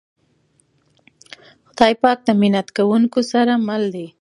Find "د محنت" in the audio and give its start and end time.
2.27-2.67